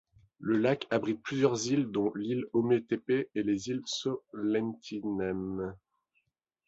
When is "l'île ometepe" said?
2.15-3.29